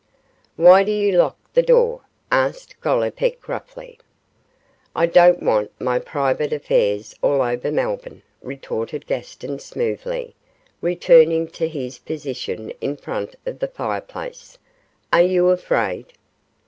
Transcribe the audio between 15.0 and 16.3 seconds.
'are you afraid?